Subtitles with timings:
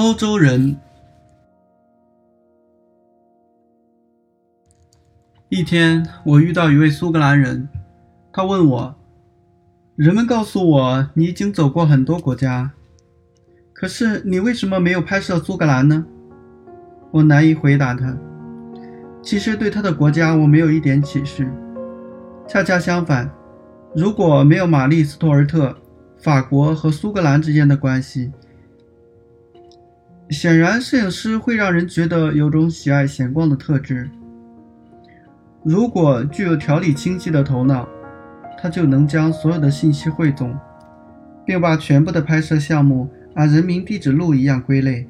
[0.00, 0.76] 欧洲人。
[5.48, 7.68] 一天，我遇到一位苏格兰人，
[8.32, 8.94] 他问我
[9.98, 12.70] ：“人们告诉我你已经走过很多国家，
[13.72, 16.06] 可是你为什么没有拍摄苏格兰呢？”
[17.10, 18.16] 我难以回答他。
[19.20, 21.50] 其实对他的国家我没有一点启示，
[22.46, 23.28] 恰恰相反，
[23.96, 25.76] 如果没有玛丽·斯图尔特，
[26.20, 28.30] 法国和苏格兰之间的关系，
[30.30, 34.10] 显然摄影师会让人觉得有种喜爱闲逛的特质。
[35.64, 37.88] 如果具有条理清晰的头脑，
[38.60, 40.54] 他就能将所有的信息汇总，
[41.46, 45.08] 并把全部的拍摄项目按人民地址录一样归类，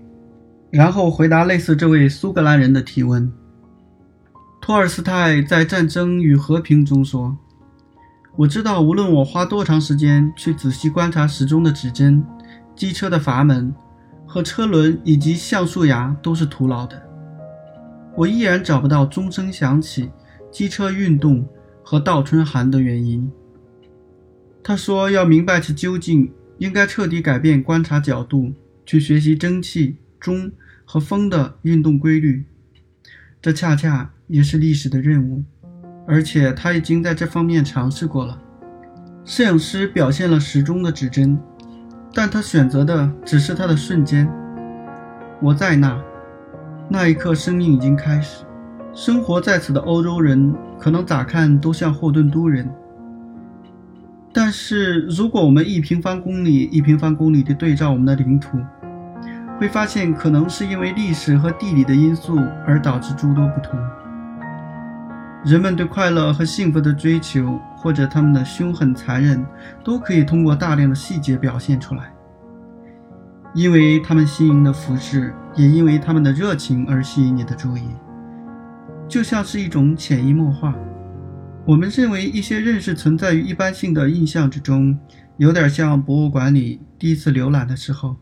[0.70, 3.33] 然后回答类似这位苏格兰人的提问。
[4.61, 7.36] 托尔斯泰在《战争与和平》中说
[8.36, 12.24] ：“我知道，无论我花多长时间去仔细观察时钟的指针、
[12.77, 13.74] 机车的阀门
[14.28, 17.02] 和车轮以及橡树牙，都是徒劳的。
[18.14, 20.10] 我依然找不到钟声响起。”
[20.50, 21.46] 机车运动
[21.84, 23.30] 和倒春寒的原因。
[24.62, 28.54] 他说：“要明白其究竟，应该彻底改变观察角度，
[28.86, 30.50] 去学习蒸汽、钟
[30.86, 32.46] 和风的运动规律。
[33.42, 35.44] 这恰恰也是历史的任务，
[36.06, 38.40] 而且他已经在这方面尝试过了。
[39.26, 41.38] 摄影师表现了时钟的指针，
[42.19, 44.28] 但他选择的只是他的瞬间。
[45.41, 45.97] 我在那，
[46.88, 48.44] 那一刻，生命已经开始。”
[48.92, 52.69] 生活在此的欧洲人可能咋看都像霍顿都人，
[54.33, 58.58] 但是如果我们一平方公里一平方公里地对照我们的领土，
[59.61, 62.36] 会发现可能是因为历史和地理的因素
[62.67, 63.79] 而导致诸多不同。
[65.44, 69.44] 人们对快乐和幸福的追求，或者他们的凶狠残忍，
[69.84, 72.12] 都可以通过大量的细节表现出来。
[73.54, 77.82] 因为他们新颖的服饰，也因为他们的热情而吸引你的注意。
[79.08, 80.74] 就像是一种潜移默化。
[81.64, 84.98] 我们认为一些认识存在于一般性的印象之中，
[85.36, 88.16] 有点像博物馆里第一次浏览的时候。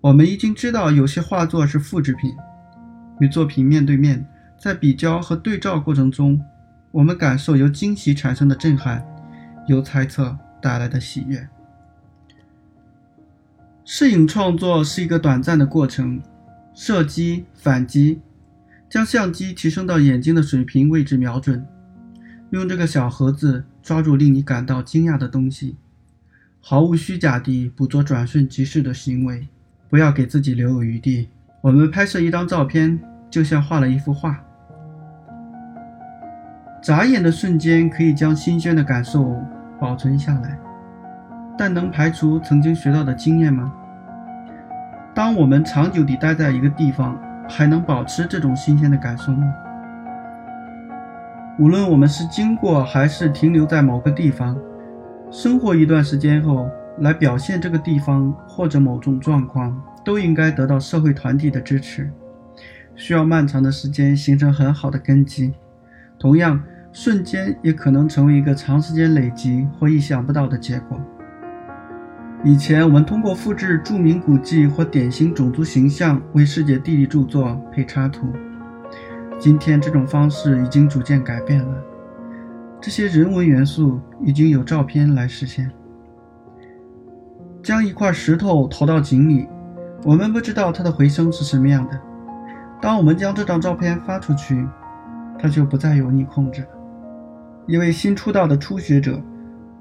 [0.00, 2.32] 我们已经知道有些画作是复制品。
[3.18, 4.26] 与作品面对面，
[4.58, 6.40] 在比较和对照过程中，
[6.90, 9.04] 我们感受由惊喜产生的震撼，
[9.66, 11.48] 由猜测带来的喜悦。
[13.84, 16.20] 摄影创作是一个短暂的过程，
[16.74, 18.20] 射击、反击。
[18.88, 21.66] 将相机提升到眼睛的水平位置，瞄准，
[22.50, 25.76] 用这个小盒子抓住令你感到惊讶的东西，
[26.60, 29.48] 毫无虚假地捕捉转瞬即逝的行为，
[29.90, 31.28] 不要给自己留有余地。
[31.60, 34.40] 我们拍摄一张照片，就像画了一幅画。
[36.86, 39.42] 眨眼的瞬间可以将新鲜的感受
[39.76, 40.56] 保存下来，
[41.58, 43.72] 但能排除曾经学到的经验吗？
[45.12, 47.20] 当我们长久地待在一个地方。
[47.48, 49.54] 还能保持这种新鲜的感受吗？
[51.60, 54.58] 无论我们是经过还是停留在某个地方，
[55.30, 62.10] 生活一段时间后，来表现这个地方或者某种状况，都应该得到社会团体的支持，
[62.96, 65.54] 需要漫长的时间形成很好的根基。
[66.18, 66.60] 同样，
[66.98, 70.98] 瞬间也可能成为一个长时间累积或意想不到的结果。
[72.42, 78.32] 以前我们通过复制著名古迹或典型种族形象为世界地理著作配插图，
[79.38, 81.84] 今天这种方式已经逐渐改变了。
[82.80, 85.70] 这些人文元素已经有照片来实现。
[87.62, 89.46] 将一块石头投到井里，
[90.02, 92.00] 我们不知道它的回声是什么样的。
[92.80, 94.66] 当我们将这张照片发出去，
[95.38, 96.68] 它就不再由你控制了。
[97.66, 99.22] 一位新出道的初学者。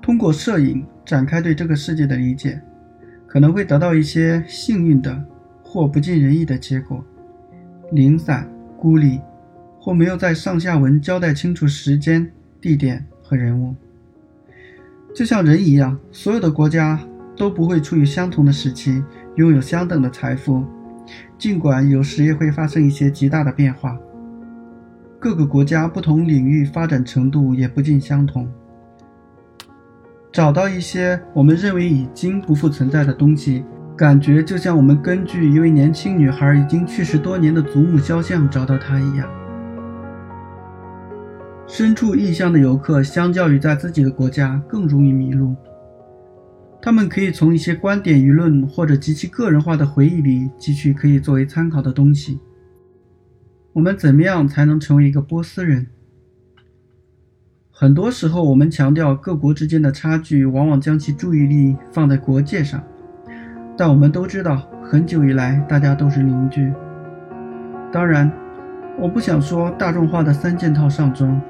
[0.01, 2.61] 通过摄影展开对这个世界的理解，
[3.25, 5.25] 可能会得到一些幸运的
[5.63, 7.03] 或不尽人意的结果，
[7.91, 8.47] 零散、
[8.77, 9.19] 孤立，
[9.79, 13.73] 或没有在上下文交代清楚时间、地点和人物。
[15.15, 16.99] 就像人一样，所有的国家
[17.35, 19.03] 都不会处于相同的时期，
[19.37, 20.63] 拥有相等的财富，
[21.35, 23.97] 尽管有时也会发生一些极大的变化。
[25.25, 28.47] 各个国家不同领域发展程度也不尽相同。
[30.31, 33.65] 找到一些我们认为已经不复存在的东西，
[33.97, 39.27] 感觉就像我们根据一位年轻女孩已经去世多年的祖母肖像找到她一样。
[41.65, 45.55] 身处异乡的游客，相较于在自己的国家更容易迷路。
[46.79, 52.39] 他们可以从一些观点、舆论或者极其个人化的回忆里汲取可以作为参考的东西。
[53.75, 55.87] 我们怎么样才能成为一个波斯人？
[57.69, 62.81] 很多时候，我们强调各国之间的差距，往往将其注意力放在国界上。
[63.75, 66.71] 但我们都知道，很久以来大家都是邻居。
[67.91, 68.31] 当然，
[68.97, 71.41] 我不想说大众化的三件套上装，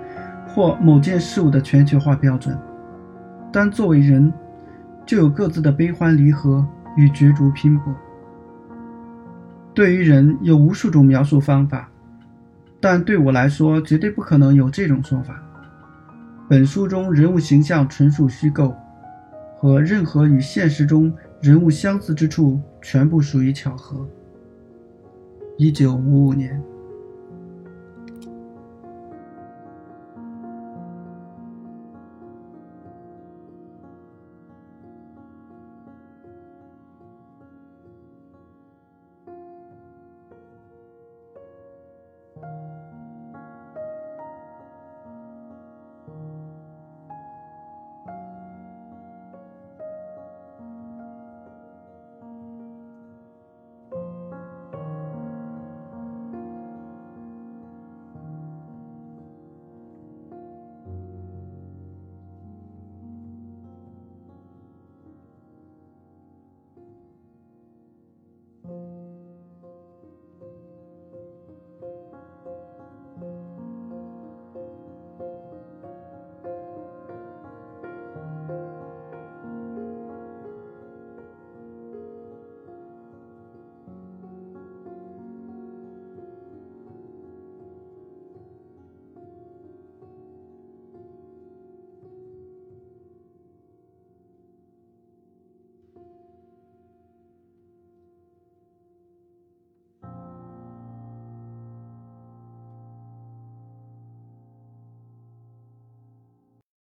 [0.48, 2.58] 或某件事物的全球化标准。
[3.54, 4.34] 但作为人，
[5.06, 6.68] 就有各自的悲欢离合
[6.98, 7.94] 与角逐拼搏。
[9.76, 11.88] 对于人，有无数种描述方法，
[12.88, 15.42] 但对我来说，绝对不可能有这种说法。
[16.48, 18.76] 本书中人物形象纯属虚构，
[19.58, 21.12] 和任何与现实中
[21.42, 24.08] 人物相似之处，全部属于巧合。
[25.58, 26.62] 一九五五年。